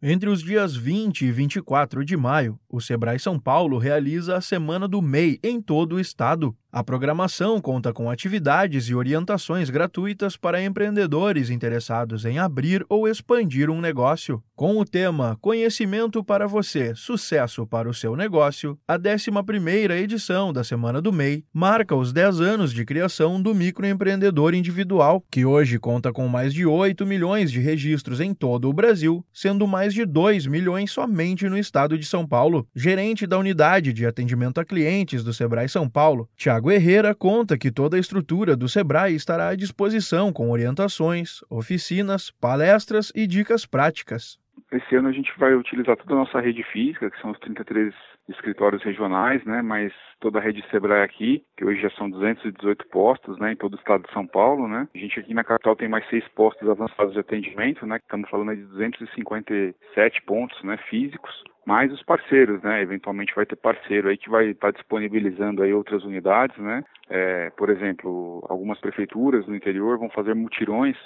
Entre 0.00 0.30
os 0.30 0.44
dias 0.44 0.76
20 0.76 1.22
e 1.22 1.32
24 1.32 2.04
de 2.04 2.16
maio, 2.16 2.56
o 2.68 2.80
Sebrae 2.80 3.18
São 3.18 3.36
Paulo 3.36 3.78
realiza 3.78 4.36
a 4.36 4.40
Semana 4.40 4.86
do 4.86 5.02
MEI 5.02 5.40
em 5.42 5.60
todo 5.60 5.96
o 5.96 6.00
estado. 6.00 6.56
A 6.78 6.84
programação 6.84 7.60
conta 7.60 7.92
com 7.92 8.08
atividades 8.08 8.88
e 8.88 8.94
orientações 8.94 9.68
gratuitas 9.68 10.36
para 10.36 10.62
empreendedores 10.62 11.50
interessados 11.50 12.24
em 12.24 12.38
abrir 12.38 12.86
ou 12.88 13.08
expandir 13.08 13.68
um 13.68 13.80
negócio. 13.80 14.40
Com 14.54 14.78
o 14.78 14.84
tema 14.84 15.36
Conhecimento 15.40 16.22
para 16.22 16.46
você, 16.46 16.94
sucesso 16.94 17.66
para 17.66 17.88
o 17.88 17.94
seu 17.94 18.14
negócio, 18.14 18.78
a 18.86 18.96
11ª 18.96 19.90
edição 19.90 20.52
da 20.52 20.62
Semana 20.62 21.02
do 21.02 21.12
MEI 21.12 21.44
marca 21.52 21.96
os 21.96 22.12
10 22.12 22.40
anos 22.40 22.72
de 22.72 22.84
criação 22.84 23.42
do 23.42 23.52
microempreendedor 23.56 24.54
individual, 24.54 25.24
que 25.28 25.44
hoje 25.44 25.80
conta 25.80 26.12
com 26.12 26.28
mais 26.28 26.54
de 26.54 26.64
8 26.64 27.04
milhões 27.04 27.50
de 27.50 27.58
registros 27.58 28.20
em 28.20 28.32
todo 28.32 28.68
o 28.68 28.72
Brasil, 28.72 29.26
sendo 29.32 29.66
mais 29.66 29.92
de 29.92 30.04
2 30.04 30.46
milhões 30.46 30.92
somente 30.92 31.48
no 31.48 31.58
estado 31.58 31.98
de 31.98 32.06
São 32.06 32.24
Paulo. 32.24 32.68
Gerente 32.72 33.26
da 33.26 33.36
unidade 33.36 33.92
de 33.92 34.06
atendimento 34.06 34.60
a 34.60 34.64
clientes 34.64 35.24
do 35.24 35.34
Sebrae 35.34 35.68
São 35.68 35.88
Paulo, 35.88 36.28
Thiago 36.36 36.67
Tiago 36.68 36.72
Herrera 36.72 37.14
conta 37.14 37.56
que 37.56 37.70
toda 37.70 37.96
a 37.96 38.00
estrutura 38.00 38.54
do 38.54 38.68
Sebrae 38.68 39.14
estará 39.14 39.48
à 39.48 39.56
disposição 39.56 40.30
com 40.30 40.50
orientações, 40.50 41.40
oficinas, 41.48 42.30
palestras 42.30 43.10
e 43.14 43.26
dicas 43.26 43.64
práticas. 43.64 44.38
Esse 44.70 44.96
ano 44.96 45.08
a 45.08 45.12
gente 45.12 45.32
vai 45.38 45.54
utilizar 45.54 45.96
toda 45.96 46.12
a 46.12 46.18
nossa 46.18 46.40
rede 46.40 46.62
física, 46.64 47.10
que 47.10 47.18
são 47.22 47.30
os 47.30 47.38
33 47.38 47.94
escritórios 48.28 48.82
regionais, 48.82 49.42
né, 49.44 49.62
mas 49.62 49.92
toda 50.20 50.38
a 50.38 50.42
rede 50.42 50.62
Sebrae 50.70 51.02
aqui, 51.02 51.42
que 51.56 51.64
hoje 51.64 51.80
já 51.80 51.90
são 51.92 52.10
218 52.10 52.86
postos, 52.88 53.38
né, 53.38 53.52
em 53.52 53.56
todo 53.56 53.72
o 53.72 53.78
estado 53.78 54.02
de 54.02 54.12
São 54.12 54.26
Paulo, 54.26 54.68
né. 54.68 54.86
A 54.94 54.98
gente 54.98 55.18
aqui 55.18 55.32
na 55.32 55.44
capital 55.44 55.74
tem 55.74 55.88
mais 55.88 56.06
seis 56.10 56.26
postos 56.34 56.68
avançados 56.68 57.14
de 57.14 57.20
atendimento, 57.20 57.86
né, 57.86 57.96
estamos 57.96 58.28
falando 58.28 58.54
de 58.54 58.64
257 58.64 60.22
pontos, 60.26 60.62
né, 60.62 60.76
físicos, 60.90 61.32
mais 61.68 61.92
os 61.92 62.02
parceiros, 62.02 62.62
né? 62.62 62.80
Eventualmente 62.80 63.34
vai 63.34 63.44
ter 63.44 63.56
parceiro 63.56 64.08
aí 64.08 64.16
que 64.16 64.30
vai 64.30 64.46
estar 64.46 64.72
tá 64.72 64.78
disponibilizando 64.78 65.62
aí 65.62 65.74
outras 65.74 66.02
unidades, 66.02 66.56
né? 66.56 66.82
É, 67.10 67.50
por 67.50 67.68
exemplo, 67.68 68.42
algumas 68.48 68.80
prefeituras 68.80 69.46
no 69.46 69.54
interior 69.54 69.98
vão 69.98 70.08
fazer 70.08 70.34
mutirões 70.34 70.96